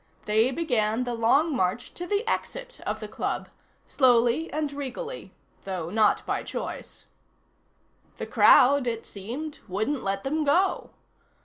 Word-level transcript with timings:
They 0.25 0.49
began 0.49 1.03
the 1.03 1.13
long 1.13 1.55
march 1.55 1.93
to 1.93 2.07
the 2.07 2.27
exit 2.27 2.81
of 2.87 2.99
the 3.01 3.07
club, 3.07 3.49
slowly 3.85 4.51
and 4.51 4.73
regally, 4.73 5.31
though 5.63 5.91
not 5.91 6.25
by 6.25 6.41
choice. 6.41 7.05
The 8.17 8.25
crowd, 8.25 8.87
it 8.87 9.05
seemed, 9.05 9.59
wouldn't 9.67 10.03
let 10.03 10.23
them 10.23 10.43
go. 10.43 10.89